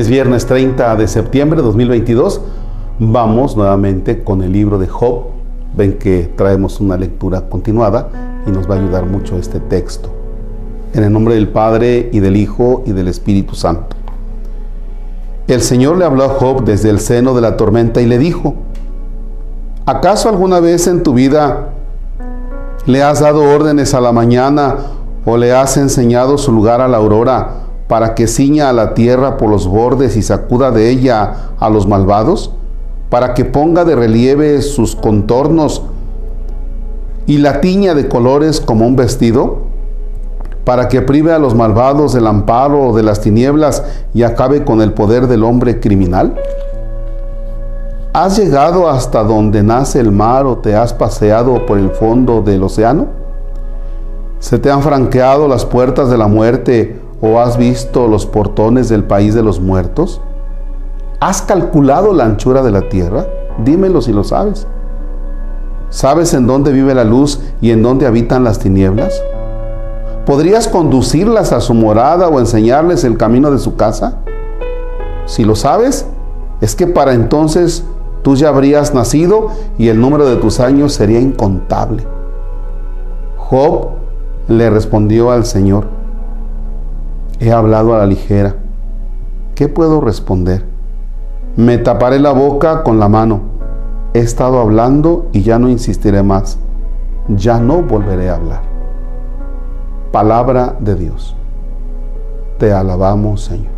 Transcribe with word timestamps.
Es 0.00 0.08
viernes 0.08 0.46
30 0.46 0.96
de 0.96 1.06
septiembre 1.06 1.58
de 1.58 1.62
2022. 1.62 2.40
Vamos 3.00 3.54
nuevamente 3.54 4.24
con 4.24 4.40
el 4.40 4.50
libro 4.50 4.78
de 4.78 4.86
Job. 4.86 5.24
Ven 5.76 5.98
que 5.98 6.32
traemos 6.36 6.80
una 6.80 6.96
lectura 6.96 7.50
continuada 7.50 8.08
y 8.46 8.50
nos 8.50 8.66
va 8.66 8.76
a 8.76 8.78
ayudar 8.78 9.04
mucho 9.04 9.36
este 9.36 9.60
texto. 9.60 10.08
En 10.94 11.04
el 11.04 11.12
nombre 11.12 11.34
del 11.34 11.48
Padre 11.48 12.08
y 12.14 12.20
del 12.20 12.38
Hijo 12.38 12.82
y 12.86 12.92
del 12.92 13.08
Espíritu 13.08 13.54
Santo. 13.54 13.94
El 15.46 15.60
Señor 15.60 15.98
le 15.98 16.06
habló 16.06 16.24
a 16.24 16.28
Job 16.30 16.64
desde 16.64 16.88
el 16.88 16.98
seno 16.98 17.34
de 17.34 17.42
la 17.42 17.58
tormenta 17.58 18.00
y 18.00 18.06
le 18.06 18.16
dijo, 18.16 18.54
¿acaso 19.84 20.30
alguna 20.30 20.60
vez 20.60 20.86
en 20.86 21.02
tu 21.02 21.12
vida 21.12 21.74
le 22.86 23.02
has 23.02 23.20
dado 23.20 23.42
órdenes 23.42 23.92
a 23.92 24.00
la 24.00 24.12
mañana 24.12 24.76
o 25.26 25.36
le 25.36 25.52
has 25.52 25.76
enseñado 25.76 26.38
su 26.38 26.52
lugar 26.52 26.80
a 26.80 26.88
la 26.88 26.96
aurora? 26.96 27.68
Para 27.90 28.14
que 28.14 28.28
ciña 28.28 28.68
a 28.68 28.72
la 28.72 28.94
tierra 28.94 29.36
por 29.36 29.50
los 29.50 29.66
bordes 29.66 30.16
y 30.16 30.22
sacuda 30.22 30.70
de 30.70 30.90
ella 30.90 31.50
a 31.58 31.68
los 31.68 31.88
malvados, 31.88 32.52
para 33.08 33.34
que 33.34 33.44
ponga 33.44 33.84
de 33.84 33.96
relieve 33.96 34.62
sus 34.62 34.94
contornos 34.94 35.82
y 37.26 37.38
la 37.38 37.60
tiña 37.60 37.94
de 37.94 38.06
colores 38.06 38.60
como 38.60 38.86
un 38.86 38.94
vestido, 38.94 39.62
para 40.64 40.86
que 40.86 41.02
prive 41.02 41.32
a 41.32 41.40
los 41.40 41.56
malvados 41.56 42.12
del 42.12 42.28
amparo 42.28 42.92
de 42.92 43.02
las 43.02 43.22
tinieblas 43.22 43.82
y 44.14 44.22
acabe 44.22 44.64
con 44.64 44.82
el 44.82 44.92
poder 44.92 45.26
del 45.26 45.42
hombre 45.42 45.80
criminal? 45.80 46.36
¿Has 48.12 48.38
llegado 48.38 48.88
hasta 48.88 49.24
donde 49.24 49.64
nace 49.64 49.98
el 49.98 50.12
mar 50.12 50.46
o 50.46 50.58
te 50.58 50.76
has 50.76 50.94
paseado 50.94 51.66
por 51.66 51.76
el 51.76 51.90
fondo 51.90 52.40
del 52.40 52.62
océano? 52.62 53.08
¿Se 54.38 54.60
te 54.60 54.70
han 54.70 54.80
franqueado 54.80 55.48
las 55.48 55.64
puertas 55.64 56.08
de 56.08 56.18
la 56.18 56.28
muerte 56.28 57.09
¿O 57.20 57.38
has 57.38 57.58
visto 57.58 58.08
los 58.08 58.24
portones 58.24 58.88
del 58.88 59.04
país 59.04 59.34
de 59.34 59.42
los 59.42 59.60
muertos? 59.60 60.20
¿Has 61.20 61.42
calculado 61.42 62.14
la 62.14 62.24
anchura 62.24 62.62
de 62.62 62.70
la 62.70 62.88
tierra? 62.88 63.26
Dímelo 63.62 64.00
si 64.00 64.12
lo 64.12 64.24
sabes. 64.24 64.66
¿Sabes 65.90 66.32
en 66.32 66.46
dónde 66.46 66.72
vive 66.72 66.94
la 66.94 67.04
luz 67.04 67.40
y 67.60 67.72
en 67.72 67.82
dónde 67.82 68.06
habitan 68.06 68.42
las 68.42 68.58
tinieblas? 68.58 69.20
¿Podrías 70.24 70.68
conducirlas 70.68 71.52
a 71.52 71.60
su 71.60 71.74
morada 71.74 72.28
o 72.28 72.38
enseñarles 72.38 73.04
el 73.04 73.18
camino 73.18 73.50
de 73.50 73.58
su 73.58 73.76
casa? 73.76 74.18
Si 75.26 75.44
lo 75.44 75.56
sabes, 75.56 76.06
es 76.60 76.74
que 76.74 76.86
para 76.86 77.12
entonces 77.12 77.84
tú 78.22 78.36
ya 78.36 78.48
habrías 78.48 78.94
nacido 78.94 79.48
y 79.76 79.88
el 79.88 80.00
número 80.00 80.26
de 80.26 80.36
tus 80.36 80.60
años 80.60 80.92
sería 80.92 81.20
incontable. 81.20 82.06
Job 83.36 83.90
le 84.48 84.70
respondió 84.70 85.32
al 85.32 85.44
Señor, 85.44 85.99
He 87.40 87.50
hablado 87.52 87.94
a 87.94 87.98
la 87.98 88.06
ligera. 88.06 88.56
¿Qué 89.54 89.66
puedo 89.66 90.02
responder? 90.02 90.66
Me 91.56 91.78
taparé 91.78 92.20
la 92.20 92.32
boca 92.32 92.82
con 92.82 93.00
la 93.00 93.08
mano. 93.08 93.40
He 94.12 94.18
estado 94.18 94.60
hablando 94.60 95.26
y 95.32 95.40
ya 95.40 95.58
no 95.58 95.70
insistiré 95.70 96.22
más. 96.22 96.58
Ya 97.28 97.58
no 97.58 97.80
volveré 97.80 98.28
a 98.28 98.34
hablar. 98.34 98.60
Palabra 100.12 100.76
de 100.80 100.94
Dios. 100.96 101.34
Te 102.58 102.74
alabamos, 102.74 103.40
Señor. 103.40 103.72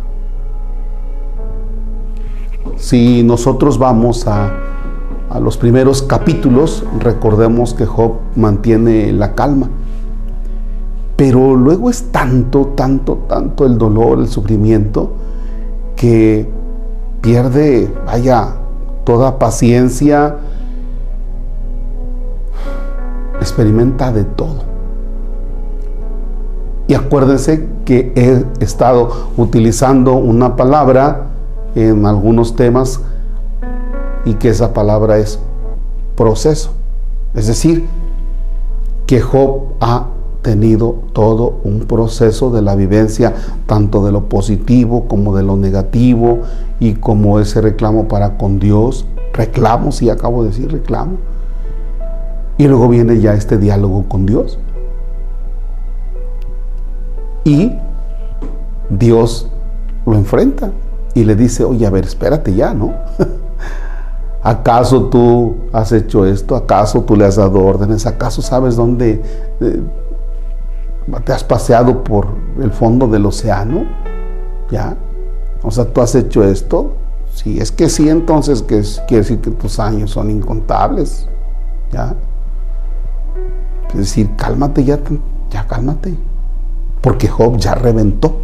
Si 2.75 3.23
nosotros 3.23 3.77
vamos 3.79 4.27
a, 4.27 4.51
a 5.29 5.39
los 5.39 5.55
primeros 5.55 6.01
capítulos, 6.03 6.83
recordemos 6.99 7.73
que 7.73 7.85
Job 7.85 8.15
mantiene 8.35 9.13
la 9.13 9.35
calma 9.35 9.69
pero 11.15 11.55
luego 11.55 11.89
es 11.89 12.11
tanto, 12.11 12.67
tanto, 12.75 13.19
tanto 13.27 13.65
el 13.65 13.77
dolor, 13.77 14.19
el 14.19 14.27
sufrimiento, 14.27 15.11
que 15.95 16.49
pierde, 17.21 17.91
vaya, 18.05 18.55
toda 19.03 19.37
paciencia, 19.37 20.37
experimenta 23.39 24.11
de 24.11 24.23
todo. 24.23 24.63
Y 26.87 26.95
acuérdense 26.95 27.67
que 27.85 28.11
he 28.15 28.63
estado 28.63 29.29
utilizando 29.37 30.15
una 30.15 30.55
palabra 30.55 31.27
en 31.75 32.05
algunos 32.05 32.55
temas 32.55 32.99
y 34.25 34.33
que 34.35 34.49
esa 34.49 34.73
palabra 34.73 35.17
es 35.17 35.39
proceso. 36.15 36.71
Es 37.33 37.47
decir, 37.47 37.87
que 39.05 39.21
Job 39.21 39.73
ha 39.79 40.07
tenido 40.43 40.99
todo 41.13 41.59
un 41.63 41.79
proceso 41.79 42.51
de 42.51 42.61
la 42.61 42.75
vivencia, 42.75 43.33
tanto 43.65 44.05
de 44.05 44.11
lo 44.11 44.29
positivo 44.29 45.07
como 45.07 45.35
de 45.35 45.41
lo 45.41 45.57
negativo, 45.57 46.41
y 46.79 46.93
como 46.93 47.39
ese 47.39 47.61
reclamo 47.61 48.07
para 48.07 48.37
con 48.37 48.59
Dios, 48.59 49.07
reclamo, 49.33 49.91
si 49.91 50.09
acabo 50.11 50.43
de 50.43 50.49
decir 50.49 50.71
reclamo, 50.71 51.13
y 52.57 52.67
luego 52.67 52.87
viene 52.89 53.19
ya 53.19 53.33
este 53.33 53.57
diálogo 53.57 54.03
con 54.07 54.27
Dios. 54.27 54.59
Y 57.45 57.73
Dios 58.89 59.49
lo 60.05 60.15
enfrenta 60.15 60.71
y 61.13 61.23
le 61.23 61.35
dice, 61.35 61.63
oye, 61.63 61.85
a 61.85 61.89
ver, 61.89 62.05
espérate 62.05 62.53
ya, 62.53 62.73
¿no? 62.73 62.93
¿Acaso 64.43 65.05
tú 65.05 65.55
has 65.71 65.93
hecho 65.93 66.25
esto? 66.25 66.55
¿Acaso 66.55 67.01
tú 67.03 67.15
le 67.15 67.25
has 67.25 67.37
dado 67.37 67.63
órdenes? 67.63 68.05
¿Acaso 68.05 68.41
sabes 68.41 68.75
dónde 68.75 69.21
eh, 69.61 69.81
¿Te 71.25 71.33
has 71.33 71.43
paseado 71.43 72.03
por 72.03 72.27
el 72.61 72.71
fondo 72.71 73.07
del 73.07 73.25
océano? 73.25 73.85
¿Ya? 74.71 74.95
O 75.61 75.71
sea, 75.71 75.85
tú 75.85 76.01
has 76.01 76.15
hecho 76.15 76.43
esto. 76.43 76.95
Sí, 77.33 77.59
es 77.59 77.71
que 77.71 77.89
sí, 77.89 78.09
entonces 78.09 78.61
que 78.61 78.83
quiere 79.07 79.23
decir 79.23 79.41
que 79.41 79.51
tus 79.51 79.79
años 79.79 80.11
son 80.11 80.29
incontables. 80.29 81.27
¿Ya? 81.91 82.15
Es 83.89 83.97
decir, 83.97 84.29
cálmate 84.35 84.83
ya, 84.83 84.99
ya 85.49 85.67
cálmate. 85.67 86.17
Porque 87.01 87.27
Job 87.27 87.57
ya 87.57 87.75
reventó. 87.75 88.37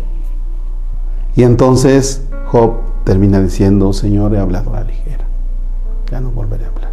Y 1.36 1.44
entonces 1.44 2.24
Job 2.52 2.74
termina 3.04 3.40
diciendo, 3.40 3.94
Señor, 3.94 4.36
he 4.36 4.40
hablado 4.40 4.76
a 4.76 4.82
la 4.82 4.86
ligera. 4.86 5.26
Ya 6.12 6.20
no 6.20 6.32
volveré 6.32 6.66
a 6.66 6.68
hablar. 6.68 6.92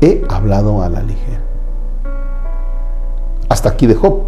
He 0.00 0.24
hablado 0.28 0.82
a 0.82 0.88
la 0.88 1.02
ligera. 1.02 1.42
Hasta 3.56 3.70
aquí 3.70 3.86
de 3.86 3.94
Job, 3.94 4.18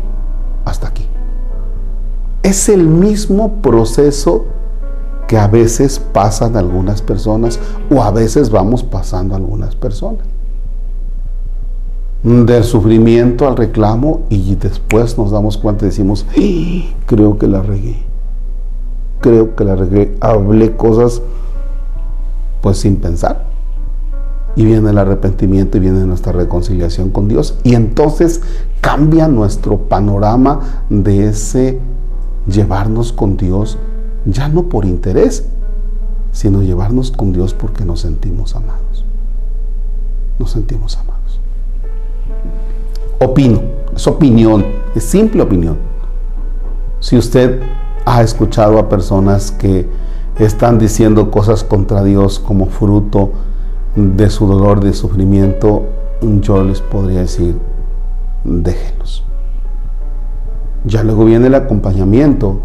hasta 0.65 0.89
aquí. 0.89 1.05
Es 2.43 2.71
el 2.71 2.89
mismo 2.89 3.61
proceso 3.61 4.47
que 5.27 5.37
a 5.37 5.47
veces 5.49 5.99
pasan 5.99 6.57
algunas 6.57 7.03
personas 7.03 7.61
o 7.95 8.03
a 8.03 8.11
veces 8.11 8.49
vamos 8.49 8.83
pasando 8.83 9.35
algunas 9.37 9.77
personas. 9.77 10.23
Del 12.23 12.65
sufrimiento 12.65 13.47
al 13.47 13.59
reclamo 13.59 14.23
y 14.31 14.55
después 14.55 15.19
nos 15.19 15.31
damos 15.31 15.59
cuenta 15.59 15.85
y 15.85 15.89
decimos, 15.89 16.25
¡Ah! 16.31 16.95
creo 17.05 17.37
que 17.37 17.49
la 17.49 17.61
regué, 17.61 17.99
creo 19.21 19.55
que 19.55 19.65
la 19.65 19.77
regué, 19.77 20.17
hablé 20.23 20.75
cosas 20.75 21.21
pues 22.63 22.79
sin 22.79 22.97
pensar 22.97 23.48
y 24.59 24.65
viene 24.65 24.91
el 24.91 24.99
arrepentimiento 24.99 25.77
y 25.77 25.81
viene 25.81 26.05
nuestra 26.05 26.33
reconciliación 26.33 27.11
con 27.11 27.29
Dios. 27.29 27.55
Y 27.63 27.77
entonces 27.77 28.43
cambia 28.81 29.29
nuestro 29.29 29.79
panorama 29.79 30.83
de 30.91 31.29
ese 31.29 31.79
llevarnos 32.49 33.13
con 33.13 33.37
Dios, 33.37 33.79
ya 34.25 34.49
no 34.49 34.65
por 34.65 34.85
interés, 34.85 35.47
sino 36.33 36.61
llevarnos 36.63 37.13
con 37.13 37.33
Dios 37.33 37.55
porque 37.55 37.85
nos 37.85 38.01
sentimos 38.01 38.57
amados. 38.57 39.05
Nos 40.41 40.51
sentimos 40.51 40.97
amados. 40.97 41.39
Opino, 43.21 43.63
es 43.95 44.09
opinión, 44.09 44.67
es 44.97 45.05
simple 45.05 45.43
opinión. 45.43 45.77
Si 46.99 47.17
usted 47.17 47.63
ha 48.05 48.23
escuchado 48.23 48.81
a 48.81 48.89
personas 48.89 49.53
que 49.53 49.89
están 50.37 50.81
diciendo 50.81 51.31
cosas 51.31 51.63
contra 51.63 52.03
Dios 52.03 52.41
como 52.41 52.67
fruto 52.67 53.31
de 53.99 54.31
su 54.31 54.47
dolor, 54.47 54.81
de 54.81 54.93
sufrimiento, 54.93 55.87
yo 56.21 56.63
les 56.63 56.81
podría 56.81 57.21
decir, 57.21 57.57
déjenlos. 58.45 59.25
Ya 60.85 61.03
luego 61.03 61.25
viene 61.25 61.49
el 61.49 61.55
acompañamiento 61.55 62.61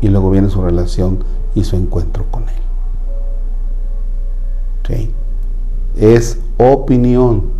y 0.00 0.08
luego 0.08 0.30
viene 0.30 0.50
su 0.50 0.62
relación 0.62 1.24
y 1.54 1.64
su 1.64 1.76
encuentro 1.76 2.24
con 2.30 2.44
Él. 2.44 2.66
Es 5.96 6.38
opinión. 6.58 7.56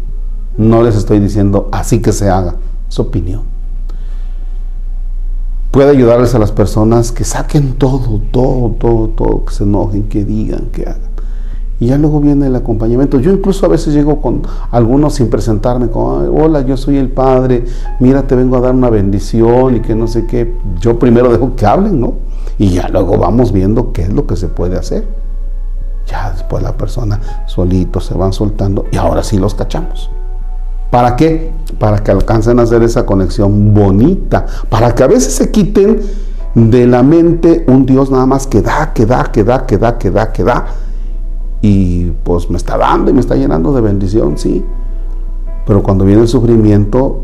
No 0.57 0.83
les 0.83 0.97
estoy 0.97 1.21
diciendo 1.21 1.69
así 1.73 2.01
que 2.01 2.13
se 2.13 2.31
haga. 2.31 2.57
Es 2.89 2.99
opinión. 2.99 3.43
Puede 5.71 5.91
ayudarles 5.91 6.35
a 6.35 6.39
las 6.39 6.53
personas 6.53 7.13
que 7.13 7.25
saquen 7.25 7.75
todo, 7.75 8.21
todo, 8.31 8.71
todo, 8.79 9.09
todo, 9.09 9.45
que 9.45 9.53
se 9.53 9.65
enojen, 9.65 10.05
que 10.05 10.25
digan, 10.25 10.69
que 10.73 10.83
hagan. 10.83 11.16
Y 11.79 11.87
ya 11.89 11.99
luego 11.99 12.21
viene 12.21 12.47
el 12.47 12.57
acompañamiento. 12.57 13.21
Yo 13.21 13.31
incluso 13.33 13.67
a 13.67 13.69
veces 13.69 13.93
llego 13.93 14.23
con 14.23 14.43
algunos 14.71 15.15
sin 15.15 15.29
presentarme, 15.29 15.89
como, 15.89 16.19
hola, 16.43 16.63
yo 16.63 16.77
soy 16.77 16.97
el 16.97 17.11
Padre, 17.11 17.65
mira, 18.01 18.27
te 18.27 18.35
vengo 18.35 18.57
a 18.57 18.61
dar 18.61 18.75
una 18.75 18.89
bendición 18.89 19.77
y 19.77 19.81
que 19.81 19.95
no 19.95 20.07
sé 20.07 20.27
qué. 20.27 20.55
Yo 20.81 20.99
primero 20.99 21.31
dejo 21.31 21.55
que 21.55 21.67
hablen, 21.67 22.01
¿no? 22.01 22.27
y 22.59 22.71
ya 22.71 22.89
luego 22.89 23.19
vamos 23.19 23.53
viendo 23.53 23.93
qué 23.93 24.03
es 24.03 24.13
lo 24.13 24.27
que 24.27 24.37
se 24.37 24.49
puede 24.49 24.77
hacer. 24.77 25.07
Ya 26.07 26.31
después 26.31 26.63
la 26.63 26.73
persona 26.73 27.21
solito 27.47 28.01
se 28.01 28.15
van 28.15 28.33
soltando 28.33 28.87
y 28.91 28.97
ahora 28.97 29.23
sí 29.23 29.39
los 29.39 29.55
cachamos. 29.55 30.11
¿Para 30.91 31.17
qué? 31.17 31.53
Para 31.79 31.99
que 31.99 32.13
alcancen 32.13 32.61
a 32.61 32.63
hacer 32.63 32.83
esa 32.83 33.05
conexión 33.05 33.75
bonita, 33.75 34.47
para 34.69 34.95
que 34.95 35.03
a 35.03 35.09
veces 35.09 35.35
se 35.35 35.51
quiten 35.51 36.01
de 36.55 36.87
la 36.87 37.03
mente 37.03 37.65
un 37.67 37.85
Dios 37.85 38.11
nada 38.11 38.25
más 38.25 38.47
que 38.47 38.63
da, 38.63 38.93
que 38.95 39.05
da, 39.05 39.25
que 39.25 39.45
da, 39.45 39.67
que 39.67 39.77
da, 39.77 39.99
que 39.99 40.11
da, 40.11 40.33
que 40.33 40.45
da. 40.45 40.67
Y 41.69 42.13
pues 42.23 42.49
me 42.49 42.59
está 42.59 42.79
dando 42.79 43.11
y 43.11 43.13
me 43.13 43.19
está 43.19 43.35
llenando 43.35 43.73
de 43.73 43.81
bendición, 43.81 44.39
sí. 44.39 44.65
Pero 45.67 45.83
cuando 45.83 46.05
viene 46.05 46.23
el 46.23 46.29
sufrimiento, 46.29 47.23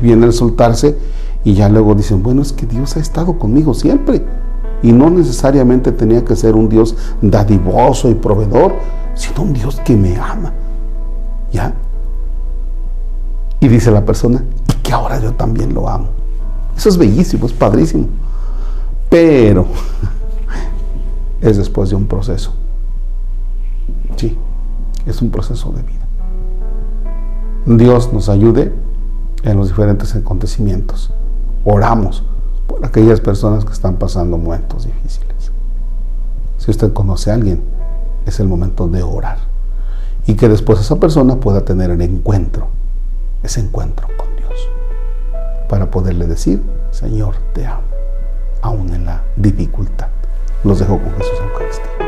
viene 0.00 0.24
el 0.24 0.32
soltarse 0.32 0.96
y 1.44 1.52
ya 1.52 1.68
luego 1.68 1.94
dicen, 1.94 2.22
bueno, 2.22 2.40
es 2.40 2.54
que 2.54 2.64
Dios 2.64 2.96
ha 2.96 3.00
estado 3.00 3.38
conmigo 3.38 3.74
siempre. 3.74 4.24
Y 4.82 4.92
no 4.92 5.10
necesariamente 5.10 5.92
tenía 5.92 6.24
que 6.24 6.36
ser 6.36 6.54
un 6.56 6.70
Dios 6.70 6.96
dadivoso 7.20 8.08
y 8.08 8.14
proveedor, 8.14 8.76
sino 9.14 9.42
un 9.42 9.52
Dios 9.52 9.78
que 9.84 9.94
me 9.94 10.16
ama. 10.16 10.54
¿Ya? 11.52 11.74
Y 13.60 13.68
dice 13.68 13.90
la 13.90 14.06
persona, 14.06 14.42
que 14.82 14.94
ahora 14.94 15.20
yo 15.20 15.34
también 15.34 15.74
lo 15.74 15.86
amo. 15.86 16.08
Eso 16.74 16.88
es 16.88 16.96
bellísimo, 16.96 17.44
es 17.44 17.52
padrísimo. 17.52 18.06
Pero 19.10 19.66
es 21.42 21.58
después 21.58 21.90
de 21.90 21.96
un 21.96 22.06
proceso. 22.06 22.54
Sí, 24.16 24.36
es 25.04 25.20
un 25.20 25.30
proceso 25.30 25.72
de 25.72 25.82
vida. 25.82 26.06
Dios 27.66 28.12
nos 28.12 28.28
ayude 28.28 28.72
en 29.42 29.56
los 29.56 29.68
diferentes 29.68 30.14
acontecimientos. 30.14 31.12
Oramos 31.64 32.24
por 32.66 32.84
aquellas 32.84 33.20
personas 33.20 33.64
que 33.64 33.72
están 33.72 33.96
pasando 33.96 34.38
momentos 34.38 34.86
difíciles. 34.86 35.52
Si 36.58 36.70
usted 36.70 36.92
conoce 36.92 37.30
a 37.30 37.34
alguien, 37.34 37.62
es 38.24 38.40
el 38.40 38.48
momento 38.48 38.88
de 38.88 39.02
orar. 39.02 39.38
Y 40.26 40.34
que 40.34 40.48
después 40.48 40.80
esa 40.80 40.96
persona 40.96 41.36
pueda 41.36 41.64
tener 41.64 41.90
el 41.90 42.00
encuentro, 42.00 42.68
ese 43.42 43.60
encuentro 43.60 44.08
con 44.16 44.34
Dios, 44.36 44.68
para 45.68 45.90
poderle 45.90 46.26
decir, 46.26 46.62
Señor, 46.90 47.34
te 47.52 47.66
amo, 47.66 47.82
aún 48.62 48.92
en 48.94 49.06
la 49.06 49.22
dificultad. 49.36 50.08
Los 50.64 50.78
dejo 50.78 50.98
con 50.98 51.12
Jesús 51.12 51.38
Eucaristía. 51.52 52.05